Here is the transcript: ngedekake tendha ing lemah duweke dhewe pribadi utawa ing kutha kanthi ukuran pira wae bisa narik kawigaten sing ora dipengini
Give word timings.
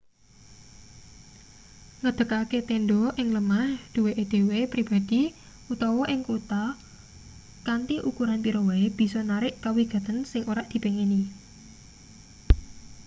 ngedekake 2.01 2.59
tendha 2.69 3.07
ing 3.21 3.27
lemah 3.35 3.67
duweke 3.93 4.23
dhewe 4.33 4.59
pribadi 4.73 5.21
utawa 5.73 6.03
ing 6.13 6.21
kutha 6.27 6.63
kanthi 7.67 7.95
ukuran 8.09 8.39
pira 8.45 8.61
wae 8.67 8.85
bisa 8.99 9.19
narik 9.29 9.53
kawigaten 9.63 10.17
sing 10.31 10.41
ora 10.51 10.61
dipengini 10.71 11.21